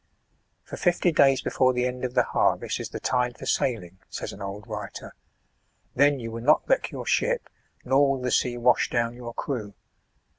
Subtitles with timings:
[0.67, 4.33] "For fifty days before the end of the harvest is the tide for sailing/' says
[4.33, 5.63] an old writer <"
[5.95, 7.47] then you will not wreck your ship,
[7.85, 9.75] nor will the sea wash down your crew.